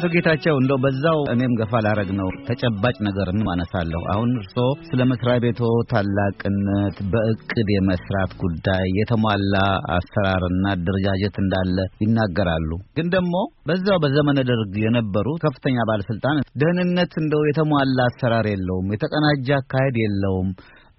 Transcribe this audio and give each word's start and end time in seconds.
አቶ 0.00 0.08
ጌታቸው 0.12 0.54
እንደው 0.58 0.78
በዛው 0.82 1.18
እኔም 1.32 1.54
ገፋ 1.58 1.72
ላረግ 1.84 2.10
ነው 2.18 2.28
ተጨባጭ 2.46 2.94
ነገርንም 3.06 3.48
አነሳለሁ። 3.52 4.00
አሁን 4.12 4.30
እርስዎ 4.38 4.64
ስለ 4.86 5.00
መስሪያ 5.10 5.34
ቤቶ 5.44 5.60
ታላቅነት፣ 5.90 6.96
በእቅድ 7.10 7.68
የመስራት 7.74 8.32
ጉዳይ 8.42 8.86
የተሟላ 8.98 9.56
አሰራርና 9.96 10.64
አደረጃጀት 10.72 11.36
እንዳለ 11.42 11.76
ይናገራሉ። 12.04 12.70
ግን 12.98 13.10
ደግሞ 13.16 13.34
በዛው 13.70 14.00
በዘመነ 14.04 14.38
ደርግ 14.50 14.74
የነበሩ 14.84 15.28
ከፍተኛ 15.44 15.86
ባለስልጣን 15.90 16.40
ደህንነት 16.62 17.14
እንደው 17.22 17.44
የተሟላ 17.48 17.98
አሰራር 18.08 18.48
የለውም፣ 18.50 18.88
የተቀናጀ 18.94 19.50
አካሄድ 19.60 19.98
የለውም 20.04 20.50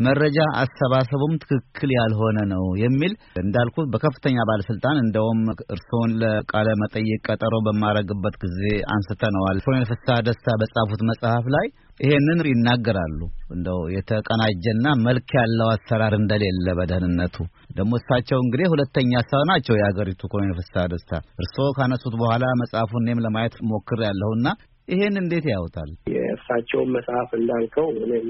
መረጃ 0.02 0.38
አሰባሰቡም 0.62 1.34
ትክክል 1.42 1.90
ያልሆነ 1.96 2.38
ነው 2.52 2.64
የሚል 2.82 3.14
እንዳልኩ 3.42 3.86
በከፍተኛ 3.94 4.38
ባለስልጣን 4.50 4.98
እንደውም 5.04 5.42
እርስዎን 5.74 6.12
ለቃለ 6.22 6.68
መጠይቅ 6.82 7.20
ቀጠሮ 7.28 7.56
በማረግበት 7.68 8.36
ጊዜ 8.44 8.62
አንስተነዋል። 8.94 9.60
ኮሎኔል 9.66 9.88
ፍስሐ 9.92 10.18
ደስታ 10.28 10.56
በጻፉት 10.62 11.04
መጽሐፍ 11.12 11.48
ላይ 11.56 11.68
ይሄንን 12.00 12.40
ይናገራሉ። 12.50 13.20
እንደው 13.56 13.80
የተቀናጀና 13.96 14.86
መልክ 15.06 15.30
ያለው 15.40 15.68
አሰራር 15.74 16.14
እንደሌለ 16.20 16.68
በደህንነቱ 16.80 17.36
ደግሞ 17.78 17.92
እሳቸው 18.00 18.40
እንግዲህ 18.42 18.68
ሁለተኛ 18.74 19.22
ሰው 19.32 19.44
ናቸው 19.52 19.76
የሀገሪቱ 19.78 20.22
ኮሎኔል 20.32 20.56
ፍስሐ 20.60 20.84
ደስታ። 20.94 21.12
እርስዎ 21.40 21.68
ካነሱት 21.78 22.16
በኋላ 22.22 22.46
መጽሐፉን 22.62 23.06
እኔም 23.06 23.24
ለማየት 23.26 23.56
ሞክር 23.72 24.02
ያለሁና 24.08 24.48
ይሄን 24.92 25.16
እንዴት 25.20 25.46
ያውታል? 25.52 25.90
የእርሳቸውን 26.14 26.90
መጽሐፍ 26.96 27.30
እንዳልከው 27.38 27.88
እኔም 28.00 28.28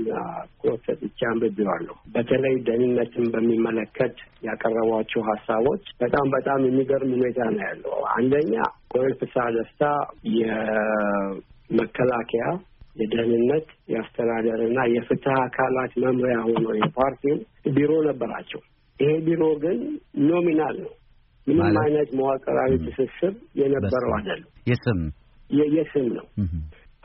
ኮት 0.61 0.81
ሰጥቼ 0.87 1.19
አንብቤዋለሁ። 1.29 1.95
በተለይ 2.15 2.55
ደህንነትን 2.67 3.25
በሚመለከት 3.33 4.15
ያቀረቧቸው 4.47 5.21
ሀሳቦች 5.29 5.83
በጣም 6.03 6.27
በጣም 6.35 6.59
የሚገርም 6.67 7.13
ሁኔታ 7.17 7.39
ነው 7.55 7.63
ያለው። 7.67 7.95
አንደኛ 8.15 8.53
ኮሎኔል 8.91 9.15
ፍስሐ 9.21 9.45
ደስታ 9.57 9.81
የመከላከያ 11.71 12.45
የደህንነት 13.01 13.67
የአስተዳደርና 13.91 14.79
የፍትህ 14.93 15.35
አካላት 15.43 15.91
መምሪያ 16.03 16.37
ሆኖ 16.47 16.65
የፓርቲው 16.79 17.35
ቢሮ 17.75 17.91
ነበራቸው። 18.07 18.61
ይሄ 18.99 19.11
ቢሮ 19.27 19.43
ግን 19.63 19.77
ኖሚናል 20.29 20.75
ነው። 20.83 20.91
ምንም 21.47 21.77
አይነት 21.83 22.09
መዋቅራዊ 22.17 22.71
ትስስር 22.85 23.31
የነበረው 23.61 24.11
አይደለም። 24.17 24.49
የስም 24.69 24.99
የስም 25.73 26.07
ነው። 26.17 26.25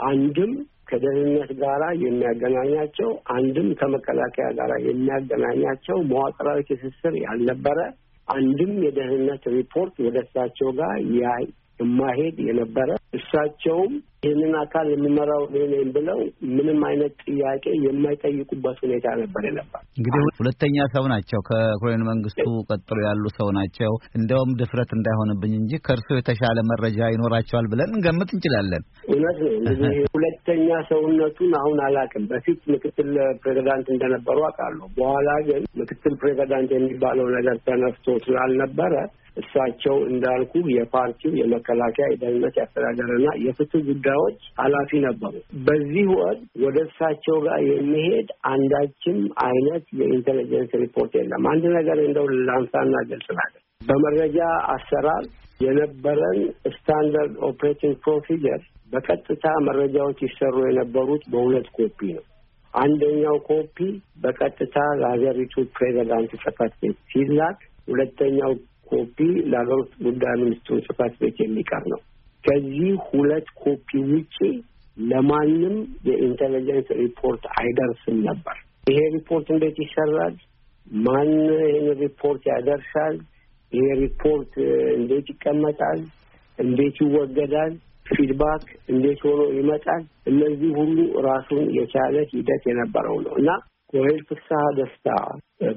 አንድም 0.06 0.52
ከደህንነት 0.88 1.50
ጋራ 1.60 1.84
የሚያገናኛቸው 2.02 3.08
አንድም 3.36 3.68
ከመከላከያ 3.74 4.48
ጋራ 4.58 4.72
የሚያገናኛቸው 4.86 5.96
መዋቅራዊ 6.10 6.60
ትስስር 6.68 7.14
ያልነበረ 7.24 7.78
አንድም 8.28 8.72
የደህንነት 8.84 9.44
ሪፖርት 9.56 9.96
ወደ 10.06 10.16
እሳቸው 10.24 10.68
ጋር 10.78 10.94
የማሄድ 11.80 12.36
የነበረ 12.46 12.88
እሳቸውም 13.18 13.92
ይህንን 14.26 14.54
አካል 14.60 14.86
የሚመራው 14.90 15.42
እኔ 15.48 15.62
ነኝ 15.72 15.88
ብለው 15.96 16.18
ምንም 16.56 16.80
አይነት 16.88 17.12
ጥያቄ 17.26 17.64
የማይጠይቁበት 17.84 18.76
ሁኔታ 18.84 19.06
ነበር 19.20 19.42
የነበር። 19.48 19.80
እንግዲህ 19.98 20.22
ሁለተኛ 20.40 20.86
ሰው 20.94 21.04
ናቸው። 21.12 21.40
ከኮሎኔል 21.48 22.04
መንግስቱ 22.10 22.46
ቀጥሎ 22.70 22.98
ያሉ 23.06 23.24
ሰው 23.38 23.48
ናቸው። 23.58 23.92
እንደውም 24.18 24.54
ድፍረት 24.60 24.92
እንዳይሆንብኝ 24.96 25.52
እንጂ 25.60 25.80
ከእርሶ 25.86 26.08
የተሻለ 26.18 26.64
መረጃ 26.70 27.10
ይኖራቸዋል 27.14 27.68
ብለን 27.72 27.92
እንገምት 27.92 28.32
እንችላለን። 28.36 28.84
እውነት 29.08 29.38
ነው። 29.44 29.52
እንግዲህ 29.60 30.00
ሁለተኛ 30.16 30.68
ሰውነቱን 30.90 31.54
አሁን 31.60 31.78
አላውቅም። 31.86 32.26
በፊት 32.32 32.60
ምክትል 32.74 33.12
ፕሬዚዳንት 33.42 33.86
እንደነበሩ 33.94 34.38
አውቃለሁ። 34.48 34.88
በኋላ 34.98 35.28
ግን 35.48 35.62
ምክትል 35.80 36.16
ፕሬዚዳንት 36.22 36.72
የሚባለው 36.76 37.28
ነገር 37.36 37.56
ተነስቶ 37.68 38.16
ስላልነበረ 38.26 38.92
እሳቸው 39.36 39.96
እንዳልኩ 40.08 40.52
የፓርቲው 40.72 41.32
የመከላከያ 41.38 42.06
የደህንነት 42.10 42.54
የአስተዳደርና 42.58 43.28
የፍትህ 43.44 43.82
ጉዳዮች 43.88 44.38
ኃላፊ 44.60 45.00
ነበሩ። 45.06 45.34
በዚህ 45.66 46.06
ወቅት 46.16 46.42
ወደ 46.64 46.78
እሳቸው 46.86 47.38
ጋር 47.46 47.58
የሚሄድ 47.70 48.30
አንዳችም 48.52 49.18
አይነት 49.46 49.84
የኢንቴሊጀንስ 50.00 50.72
ሪፖርት 50.84 51.14
የለም። 51.20 51.48
አንድ 51.52 51.66
ነገር 51.78 52.00
እንደው 52.06 52.28
ላንሳና 52.48 52.94
ግልጽ 53.10 53.28
ናገር 53.38 53.62
በመረጃ 53.80 54.38
አሰራር 54.74 55.24
የነበረን 55.60 56.38
standard 56.74 57.34
operating 57.48 57.94
procedure 58.04 58.62
በቀጥታ 58.92 59.46
መረጃዎች 59.68 60.18
ይሰሩ 60.26 60.56
የነበሩት 60.66 61.22
በሁለት 61.32 61.68
ኮፒ 61.76 62.00
ነው። 62.16 62.24
አንደኛው 62.74 63.36
ኮፒ 63.48 63.76
በቀጥታ 64.22 64.76
ለሀገሪቱ 65.00 65.54
ፕሬዚዳንት 65.76 66.32
ጽሕፈት 66.36 66.72
ቤት 66.82 66.98
ሲላክ፣ 67.12 67.58
ሁለተኛው 67.88 68.52
ኮፒ 68.86 69.16
ለሀገር 69.50 69.78
ውስጥ 69.78 69.94
ጉዳይ 70.02 70.34
ሚኒስትሩ 70.42 70.76
ጽሕፈት 70.86 71.14
ቤት 71.20 71.38
የሚቀር 71.40 71.84
ነው። 71.92 72.00
ከዚህ 72.44 72.90
ሁለት 73.08 73.46
ኮፒ 73.62 73.88
ውጪ 74.10 74.36
ለማንም 74.96 75.76
የ 76.08 76.20
intelligence 76.20 76.88
ሪፖርት 77.00 77.44
አይደርስም 77.58 78.18
ነበር። 78.28 78.56
ይሄ 78.90 78.98
ሪፖርት 79.16 79.46
እንዴት 79.50 79.76
ይሰራል? 79.84 80.34
ማን 80.86 81.30
ይህን 81.62 81.88
ሪፖርት 82.00 82.42
ያደርሳል? 82.52 83.16
ይሄ 83.72 83.86
ሪፖርት 84.00 84.52
እንዴት 84.98 85.26
ይቀመጣል? 85.32 86.00
እንዴት 86.58 86.96
ይወገዳል? 87.04 87.72
feedback 88.06 88.64
እንዴት 88.88 89.20
ሆኖ 89.26 89.40
ይመጣል? 89.58 90.02
እነዚህ 90.26 90.70
ሁሉ 90.78 90.96
ራሱን 91.24 91.64
የቻለ 91.78 92.16
ሂደት 92.32 92.64
የነበረው 92.70 93.16
ነው 93.26 93.34
እና 93.40 93.48
ኮሎኔል 93.92 94.20
ፍስሐ 94.28 94.60
ደስታ 94.78 95.08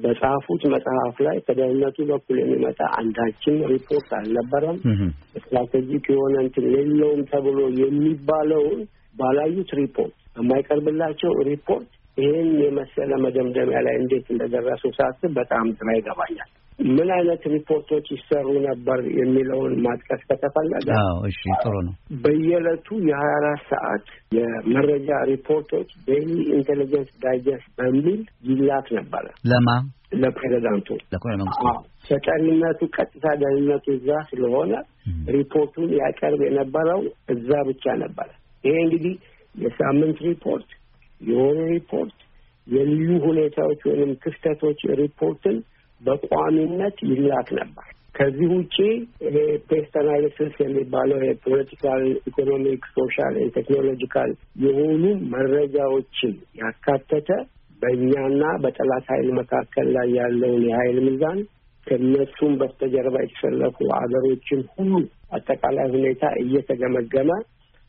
በጻፉት 0.04 0.64
መጽሐፍ 0.74 1.18
ላይ 1.26 1.38
ከደህንነቱ 1.46 1.98
በኩል 2.10 2.38
የሚመጣ 2.42 2.80
አንዳችም 3.00 3.58
ሪፖርት 3.72 4.10
አልነበረም። 4.20 4.78
strategic 5.36 6.08
የሆነ 6.14 6.36
እንትን 6.46 6.66
የለውም 6.76 7.22
ተብሎ 7.32 7.60
የሚባለውን 7.82 8.82
ባላዩት 9.16 9.72
ሪፖርት 9.80 10.16
የማይቀርብላቸው 10.40 11.32
ሪፖርት 11.50 11.90
ይህን 12.18 12.50
የመሰለ 12.62 13.12
መደምደሚያ 13.24 13.80
ላይ 13.86 13.96
እንዴት 14.02 14.28
እንደደረሱ 14.34 14.84
ሳስብ 14.98 15.32
በጣም 15.38 15.68
ግራ 15.78 15.90
ይገባኛል። 15.98 16.50
ምን 16.88 17.10
አይነት 17.16 17.42
ሪፖርቶች 17.54 18.06
ይሰሩ 18.14 18.48
ነበር 18.66 19.00
የሚለውን 19.18 19.74
መጥቀስ 19.86 20.22
ከተፈለገ፣ 20.30 20.88
እሺ 21.30 21.40
ጥሩ 21.64 21.74
ነው። 21.88 21.94
በየዕለቱ 22.24 22.88
የሀያ 23.08 23.32
አራት 23.40 23.64
ሰዓት 23.72 24.06
የመረጃ 24.38 25.10
ሪፖርቶች 25.32 25.90
daily 26.08 26.36
intelligence 26.58 27.10
digest 27.24 27.68
በሚል 27.80 28.22
ይላክ 28.52 28.88
ነበረ። 29.00 29.26
ለማ 29.52 29.70
ለፕሬዚዳንቱ 30.22 30.88
ተጠሪነቱ 32.08 32.80
ቀጥታ 32.96 33.26
ደህንነቱ 33.42 33.86
እዛ 33.98 34.10
ስለሆነ 34.30 34.72
ሪፖርቱን 35.36 35.90
ያቀርብ 36.00 36.42
የነበረው 36.48 37.02
እዛ 37.34 37.50
ብቻ 37.70 37.94
ነበረ። 38.04 38.30
ይሄ 38.64 38.76
እንግዲህ 38.86 39.14
የሳምንት 39.56 40.18
ሪፖርት፣ 40.28 40.70
የወሩ 41.22 41.60
ሪፖርት፣ 41.74 42.16
የልዩ 42.68 43.10
ሁኔታዎች 43.26 43.82
ወይም 43.90 44.10
ክስተቶች 44.24 44.80
ሪፖርትን 45.02 45.56
በቋሚነት 46.02 46.98
ይላክ 47.10 47.50
ነበር። 47.60 47.86
ከዚህ 48.16 48.48
ውጪ 48.54 48.76
ይሄ 49.26 49.36
PEST 49.68 49.94
analysis 50.00 50.56
የሚባለው 50.62 51.20
የ 51.26 51.38
political፣ 51.38 52.02
economic፣ 52.30 52.84
social፣ 52.96 53.36
technological 53.58 54.32
የሆኑ 54.64 55.04
መረጃዎችን 55.34 56.34
ያካተተ 56.62 57.30
በእኛና 57.82 58.44
በጠላት 58.64 59.06
ኃይል 59.14 59.30
መካከል 59.38 59.88
ላይ 59.96 60.10
ያለውን 60.18 60.64
የኃይል 60.70 60.98
ሚዛን 61.06 61.40
ከነሱም 61.88 62.54
በስተጀርባ 62.60 63.16
የተሰለፉ 63.22 63.78
አገሮችን 64.00 64.62
ሁሉ 64.74 64.92
አጠቃላይ 65.32 65.88
ሁኔታ 65.96 66.24
እየተገመገመ 66.42 67.32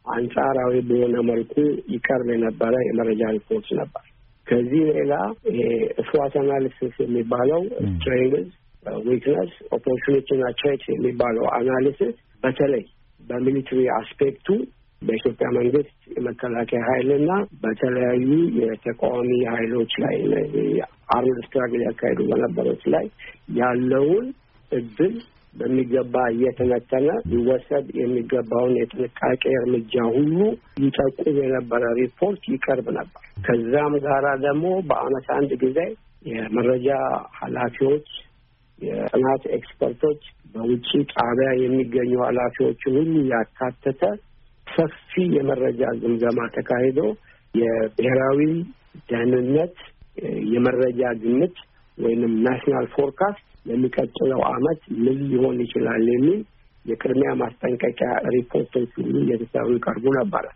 አንጻራዊ 0.04 0.75
በሆነ 0.88 1.16
መልኩ 1.31 1.54
ይቀርብ 1.94 2.28
የነበረ 2.32 2.75
የመረጃ 2.87 3.22
ሪፖርት 3.37 3.69
ነበር። 3.81 4.04
ከዚህ 4.50 4.84
ሌላ 4.91 5.15
ይሄ 5.50 5.61
SWOT 6.09 6.34
analysis 6.41 6.95
የሚባለው 7.05 7.62
strength፣ 7.89 8.49
weakness፣ 9.06 9.53
opportunity 9.77 10.28
እና 10.36 10.45
threat 10.60 10.84
የሚባለው 10.91 11.47
analysis 11.57 12.15
በተለይ 12.42 12.84
በ 13.21 13.33
military 13.33 13.81
aspect 13.98 14.36
ኡ 14.36 14.48
በኢትዮጵያ 15.03 15.48
መንግስት 15.57 15.92
የመከላከያ 16.16 16.80
ኃይልና 16.89 17.30
በተለያዩ 17.63 18.30
የተቃዋሚ 18.60 19.30
ኃይሎች 19.54 19.92
ላይ 20.03 20.16
armed 21.16 21.39
struggle 21.47 21.83
ያካሄዱ 21.86 22.21
በነበሩት 22.30 22.83
ላይ 22.95 23.07
ያለውን 23.60 24.27
እድል 24.72 25.15
በሚገባ 25.54 26.16
እየተነተነ 26.34 27.09
ሊወሰድ 27.30 27.86
የሚገባውን 28.01 28.75
የጥንቃቄ 28.80 29.42
እርምጃ 29.59 29.95
ሁሉ 30.16 30.36
ይጠቁም 30.84 31.39
የነበረ 31.41 31.83
ሪፖርት 32.01 32.42
ይቀርብ 32.53 32.89
ነበር። 32.98 33.25
ከዛም 33.45 33.95
ጋራ 34.04 34.27
ደግሞ 34.45 34.66
በአመት 34.89 35.27
አንድ 35.37 35.51
ጊዜ 35.63 35.78
የመረጃ 36.31 36.89
ኃላፊዎች፣ 37.39 38.09
የጥናት 38.78 39.42
ኤክስፐርቶች፣ 39.57 40.21
በውጭ 40.54 40.89
ጣቢያ 41.15 41.48
የሚገኙ 41.63 42.13
ኃላፊዎችን 42.27 42.95
ሁሉ 43.01 43.15
ያካተተ 43.33 44.03
ሰፊ 44.66 45.22
የመረጃ 45.37 45.83
ግምገማ 46.03 46.41
ተካሂዶ 46.54 47.01
የብሔራዊ 47.54 48.41
ደህንነት 49.10 49.77
የመረጃ 50.53 51.03
ግምት 51.22 51.57
ወይንም 51.98 52.33
national 52.47 52.87
forecast 52.95 53.47
ለሚቀጥለው 53.66 54.41
አመት 54.51 54.81
ምን 55.01 55.19
ሊሆን 55.31 55.57
ይችላል 55.65 56.04
የሚል 56.13 56.41
የቅድሚያ 56.84 57.31
ማስጠንቀቂያ 57.41 58.10
ሪፖርቶች 58.34 58.91
ሁሉ 58.98 59.15
እየተሰሩ 59.25 59.69
ይቀርቡ 59.77 60.04
ነበረ። 60.19 60.47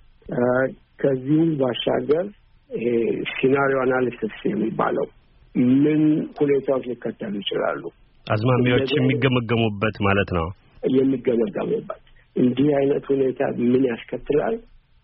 ከዚሁም 1.03 1.51
ባሻገር 1.61 2.27
scenario 3.35 3.79
analysis 3.83 4.37
የሚባለው 4.51 5.07
ምን 5.83 6.03
ሁኔታዎች 6.39 6.85
ሊከተሉ 6.91 7.35
ይችላሉ፣ 7.43 7.83
አዝማሚያዎች 8.27 8.91
የሚገመገሙበት 8.97 9.97
ማለት 10.07 10.31
ነው። 10.39 10.47
የሚገመገሙበት 10.97 12.01
እንዲህ 12.37 12.69
አይነት 12.79 13.05
ሁኔታ 13.13 13.41
ምን 13.65 13.85
ያስከትላል፣ 13.91 14.55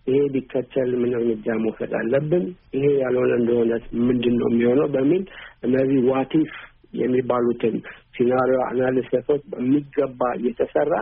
ይሄ 0.07 0.19
ሊከተል 0.35 0.91
ምን 1.01 1.13
እርምጃ 1.19 1.57
መውሰድ 1.65 1.93
አለብን፣ 1.99 2.45
ይሄ 2.77 2.85
ያልሆነ 3.03 3.33
እንደሆነ 3.41 3.73
ምንድን 4.07 4.35
ነው 4.41 4.49
የሚሆነው? 4.53 4.89
በሚል 4.95 5.23
እነዚህ 5.63 5.99
what 6.11 6.39
if 6.39 6.53
የሚባሉትን 7.01 7.75
scenario 8.17 8.59
analysis 8.69 9.18
ኦች 9.18 9.43
በሚገባ 9.53 10.21
እየተሰራ 10.39 10.95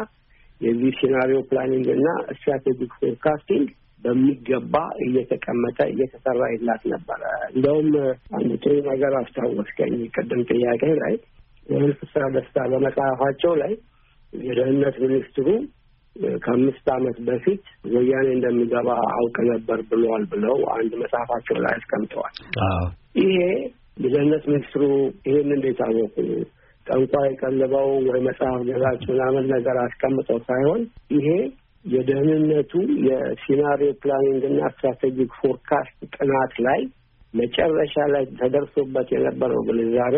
የዚህ 0.60 0.92
scenario 1.00 1.38
planning 1.50 1.86
እና 1.96 2.06
strategic 2.38 2.92
forecasting 3.00 3.68
በሚገባ 4.02 4.74
እየተቀመጠ 5.04 5.78
እየተሰራ 5.92 6.42
ይላክ 6.52 6.82
ነበረ። 6.92 7.22
እንደውም 7.50 7.88
አንድ 8.36 8.52
ጥሩ 8.62 8.74
ነገር 8.90 9.14
አስታወስከኝ። 9.20 9.96
ቅድም 10.16 10.42
ጥያቄ 10.50 10.82
ላይ 11.00 11.14
ፍስሐ 11.98 12.26
ደስታ 12.34 12.58
በመጽሐፋቸው 12.72 13.52
ላይ 13.62 13.72
የደህንነት 14.32 14.96
ሚኒስትሩ 15.04 15.48
ከአምስት 16.44 16.86
ዓመት 16.94 17.18
በፊት 17.26 17.64
ወያኔ 17.94 18.28
እንደሚገባ 18.36 18.88
አውቅ 19.10 19.36
ነበር 19.50 19.78
ብለዋል 19.90 20.24
ብለው 20.32 20.56
አንድ 20.74 20.92
መጽሐፋቸው 21.02 21.56
ላይ 21.64 21.74
አስቀምጠዋል። 21.76 22.34
ይሄ 23.20 23.36
የደህንነት 24.02 24.44
ሚኒስትሩ 24.50 24.82
ይሄን 25.28 25.50
እንዴት 25.56 25.80
አወቁ? 25.86 26.16
ጠንቋይ 26.86 27.30
ቀልበው 27.40 27.88
ወይ 28.08 28.20
መጽሐፍ 28.26 28.60
ገላጭ 28.68 29.02
ምናምን 29.10 29.44
ነገር 29.54 29.76
አስቀምጠው 29.82 30.38
ሳይሆን 30.48 30.82
ይሄ 31.16 31.28
የደህንነቱ 31.88 32.72
የ 33.06 33.23
scenario 33.23 33.90
planning 34.02 34.42
እና 34.50 34.60
strategic 34.72 35.30
forecast 35.40 35.98
ጥናት 36.16 36.54
ላይ 36.66 36.80
መጨረሻ 37.34 37.94
ላይ 38.14 38.24
ተደርሶበት 38.38 39.08
የነበረው 39.14 39.60
ግንዛቤ 39.68 40.16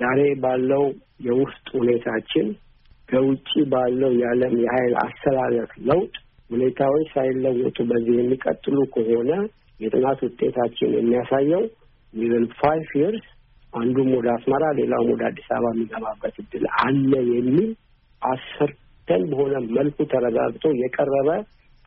ዛሬ 0.00 0.20
ባለው 0.42 0.84
የውስጥ 1.26 1.66
ሁኔታችን 1.78 2.46
ከውጭ 3.08 3.50
ባለው 3.72 4.10
የዓለም 4.20 4.54
የኃይል 4.62 4.94
አሰላለፍ 5.04 5.70
ለውጥ 5.88 6.14
ሁኔታዎች 6.50 7.06
ሳይለወጡ 7.14 7.78
በዚህ 7.90 8.14
የሚቀጥሉ 8.18 8.78
ከሆነ 8.94 9.30
የጥናት 9.80 10.20
ውጤታችን 10.26 10.90
የሚያሳየው 10.96 11.64
within 12.14 12.44
five 12.60 12.90
years 13.00 13.26
አንዱም 13.72 14.10
ወደ 14.18 14.28
አስመራ 14.34 14.64
ሌላውም 14.78 15.08
ወደ 15.14 15.22
አዲስ 15.30 15.48
አበባ 15.54 15.72
የሚገባበት 15.74 16.36
እድል 16.42 16.64
አለ 16.82 17.12
የሚል 17.32 17.70
ascertain 19.08 19.24
በሆነ 19.30 19.54
መልኩ 19.76 19.96
ተረጋግጦ 20.12 20.64
የቀረበ 20.80 21.28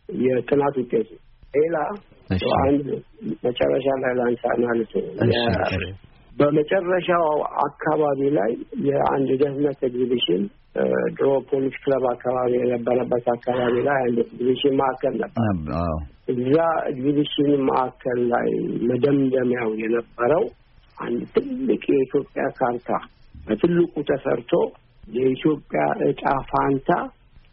የጥናት 0.10 0.76
ውጤት 0.82 1.08
ነው። 1.14 1.20
ሌላ 1.56 1.76
አንድ 2.62 2.86
መጨረሻ 3.44 3.88
ላይ 4.04 4.14
ላንሳ 4.20 4.44
ማለት 4.64 4.92
ነው። 4.96 5.92
በመጨረሻው 6.32 7.26
አካባቢ 7.64 8.20
ላይ 8.38 8.52
የአንድ 8.88 9.30
የደህንነት 9.34 9.80
ኤግዚቢሽን 9.88 10.44
ድሮ 11.18 11.30
ፖሊስ 11.50 11.76
ክለብ 11.84 12.04
አካባቢ 12.14 12.52
የነበረበት 12.60 13.26
አካባቢ 13.34 13.76
ላይ 13.88 14.00
አንድ 14.06 14.18
ኤግዚቢሽን 14.26 14.76
ማዕከል 14.82 15.16
ነበር። 15.24 15.42
እዛ 16.34 16.56
ኤግዚቢሽን 16.92 17.52
ማዕከል 17.70 18.20
ላይ 18.34 18.50
መደምደሚያው 18.90 19.72
የነበረው 19.84 20.46
አንድ 20.98 21.22
ትልቅ 21.36 21.84
የኢትዮጵያ 21.94 22.46
ካርታ 22.58 22.90
በትልቁ 23.44 23.94
ተሰርቶ 24.10 24.54
የኢትዮጵያ 25.10 25.82
እጣ 26.08 26.22
ፋንታ 26.50 26.90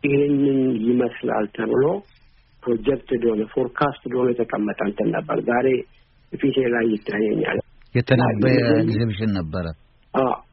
ይሄንን 0.04 0.58
ይመስላል 0.88 1.46
ተብሎ 1.56 1.84
project 2.62 3.10
ሆኖ 3.24 3.42
forecast 3.54 4.04
ሆኖ 4.14 4.28
የተቀመጠ 4.32 4.78
እንትን 4.88 5.08
ነበር። 5.16 5.38
ዛሬ 5.48 5.66
ፊቴ 6.32 6.56
ላይ 6.74 6.86
ይታየኛል። 6.94 7.58
የተነበየ 7.94 8.56
ኤግዚቢሽን 8.80 9.30
ነበረ። 9.38 9.66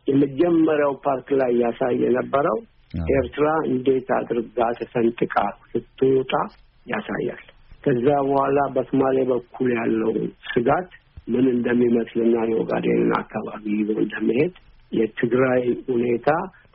የመጀመሪያው 0.10 0.94
part 1.04 1.28
ላይ 1.42 1.52
ያሳይ 1.64 1.94
የነበረው 2.04 2.58
ኤርትራ 3.14 3.46
እንዴት 3.70 4.10
አድርጋ 4.18 4.58
ተሰንጥቃ 4.80 5.36
ስትወጣ 5.72 6.34
ያሳያል። 6.86 7.44
ከዛ 7.84 8.08
በኋላ 8.28 8.60
በሶማሌ 8.76 9.18
በኩል 9.32 9.70
ያለው 9.78 10.12
ስጋት 10.52 10.90
ምን 11.28 11.46
እንደሚመስልና 11.56 12.36
የኦጋዴንን 12.50 13.12
አካባቢ 13.20 13.64
ይዞ 13.80 13.92
እንደሚሄድ 14.04 14.54
የትግራይ 14.92 15.62
ሁኔታ 15.88 16.30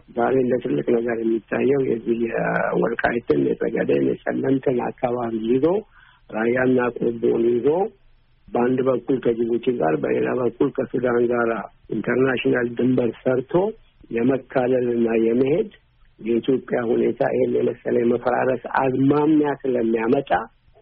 ዛሬ 0.08 0.34
እንደ 0.42 0.54
ትልቅ 0.64 0.86
ነገር 0.94 1.16
የሚታየው 1.20 1.80
የዚህ 1.88 2.18
የወልቃይትን፣ 2.26 3.40
የጠገዴን፣ 3.48 4.04
የጠለምትን 4.10 4.78
አካባቢ 4.88 5.34
ይዞ 5.50 5.66
ራያና 6.30 6.78
ቆቦን 6.98 7.44
ይዞ 7.50 7.68
በአንድ 8.48 8.78
በኩል 8.88 9.16
ከጅቡቲ 9.24 9.66
ጋር 9.80 9.94
በሌላ 10.02 10.28
በኩል 10.40 10.68
ከሱዳን 10.76 11.20
ጋር 11.32 11.50
international 11.96 12.68
ድንበር 12.78 13.10
ሰርቶ 13.22 13.52
የመካለልና 14.16 15.08
የመሄድ 15.26 15.70
የኢትዮጵያ 16.18 16.78
ሁኔታ 16.90 17.20
ይህን 17.34 17.52
የመሰለ 17.58 17.96
የመፈራረስ 18.02 18.62
አዝማሚያ 18.80 19.50
ስለሚያመጣ 19.60 20.30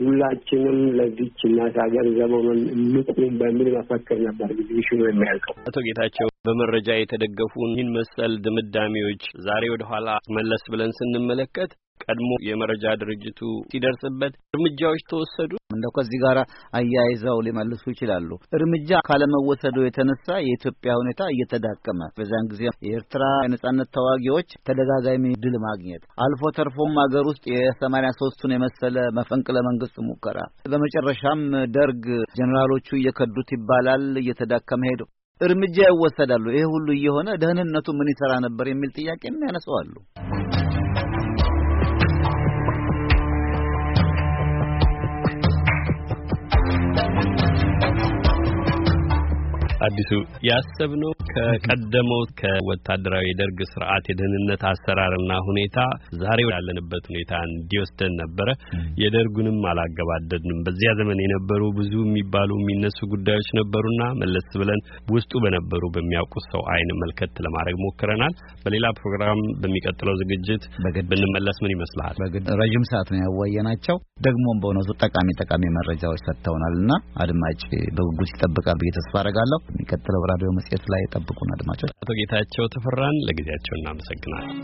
ሁላችንም 0.01 0.79
ለዚች 0.99 1.41
እናት 1.45 1.77
ሀገር 1.83 2.07
ዘብ 2.17 2.35
ሆነን 2.35 2.61
እንቁም 2.75 3.33
በሚል 3.41 3.69
መፈክር 3.77 4.19
ነበር 4.27 4.49
ኤግዚቢሽኑ 4.55 5.01
የሚያልቀው። 5.07 5.55
አቶ 5.65 5.77
ጌታቸው 5.87 6.29
በመረጃ 6.49 6.89
የተደገፉ 6.97 7.55
ይህን 7.71 7.91
መሰል 7.97 8.35
ድምዳሜዎች 8.45 9.25
ዛሬ 9.47 9.65
ወደ 9.75 9.85
መለስ 10.37 10.65
ብለን 10.73 10.93
ስንመለከት 10.99 11.73
ቀድሞ 12.09 12.31
የመረጃ 12.47 12.85
ድርጅቱ 13.01 13.41
ሲደርስበት 13.71 14.35
እርምጃዎች 14.57 15.03
ተወሰዱ። 15.11 15.53
እንደው 15.77 15.93
ከዚህ 15.97 16.19
ጋር 16.25 16.39
አያይዘው 16.79 17.39
ሊመልሱ 17.47 17.85
ይችላሉ። 17.93 18.29
እርምጃ 18.59 19.01
ካለመወሰዱ 19.09 19.77
የተነሳ 19.85 20.27
የኢትዮጵያ 20.43 20.93
ሁኔታ 21.01 21.23
እየተዳከመ 21.33 22.01
በዚያን 22.19 22.49
ጊዜ 22.53 22.63
የኤርትራ 22.87 23.25
የነጻነት 23.45 23.91
ተዋጊዎች 23.97 24.51
ተደጋጋሚ 24.69 25.25
ድል 25.45 25.57
ማግኘት 25.67 26.05
አልፎ 26.27 26.53
ተርፎም 26.59 26.95
ሀገር 27.03 27.25
ውስጥ 27.31 27.45
የሰማንያ 27.57 28.13
ሶስቱን 28.21 28.55
የመሰለ 28.57 28.97
መፈንቅለ 29.19 29.57
መንግስት 29.69 29.97
ሙከራ 30.09 30.39
በመጨረሻም 30.71 31.43
ደርግ 31.77 32.05
ጀኔራሎቹ 32.39 32.89
እየከዱት 32.99 33.51
ይባላል 33.57 34.07
እየተዳከመ 34.23 34.83
ሄዱ። 34.91 35.03
እርምጃ 35.41 35.77
ይወሰዳሉ። 35.89 36.45
ይሄ 36.53 36.65
ሁሉ 36.73 36.89
እየሆነ 36.95 37.29
ደህንነቱ 37.43 37.89
ምን 37.99 38.11
ይሰራ 38.13 38.33
ነበር 38.47 38.69
የሚል 38.69 38.93
ጥያቄም 38.99 39.43
ያነሳዋሉ። 39.47 39.95
አዲሱ 49.85 50.11
ያሰብነው 50.49 51.11
ከቀደመው 51.31 52.21
ከወታደራዊ 52.41 53.25
የደርግ 53.29 53.59
ስርዓት 53.73 54.05
የደህንነት 54.11 54.63
አሰራርና 54.71 55.33
ሁኔታ 55.49 55.79
ዛሬ 56.23 56.41
ያለንበት 56.49 57.05
ሁኔታ 57.11 57.33
እንዲወስደን 57.49 58.15
ነበረ። 58.23 58.49
የደርጉንም 59.03 59.59
አላገባደድንም። 59.71 60.63
በዚያ 60.67 60.93
ዘመን 61.01 61.21
የነበሩ 61.25 61.63
ብዙ 61.79 61.93
የሚባሉ 62.05 62.51
የሚነሱ 62.61 62.99
ጉዳዮች 63.15 63.51
ነበሩና 63.61 64.03
መለስ 64.23 64.49
ብለን 64.63 64.81
ውስጡ 65.15 65.33
በነበሩ 65.45 65.83
በሚያውቁት 65.97 66.47
ሰው 66.55 66.63
አይን 66.75 66.93
መልከት 67.03 67.35
ለማድረግ 67.47 67.77
ሞክረናል። 67.85 68.35
በሌላ 68.65 68.87
ፕሮግራም 69.01 69.41
በሚቀጥለው 69.63 70.17
ዝግጅት 70.23 70.65
ብንመለስ 71.11 71.59
ምን 71.65 71.75
ይመስልሃል? 71.77 72.17
ረዥም 72.61 72.85
ሰዓት 72.91 73.09
ነው 73.13 73.21
ያወየናቸው። 73.25 73.97
ደግሞም 74.27 74.59
በእውነቱ 74.63 74.91
ጠቃሚ 75.05 75.29
ጠቃሚ 75.41 75.63
መረጃዎች 75.77 76.21
ሰጥተውናልና 76.27 76.91
አድማጭ 77.23 77.61
በጉጉት 77.97 78.31
ይጠብቃል 78.35 78.77
ብዬ 78.81 78.91
ተስፋ 78.97 79.15
አደርጋለሁ። 79.23 79.61
የሚቀጥለው 79.77 80.25
ራዲዮ 80.33 80.51
መጽሔት 80.59 80.85
ላይ 80.93 81.03
የጠብቁን 81.03 81.53
አድማጮች። 81.57 81.93
አቶ 81.97 82.11
ጌታቸው 82.21 82.67
ተፈራን 82.75 83.19
ለጊዜያቸው 83.29 83.77
እናመሰግናለን። 83.77 84.55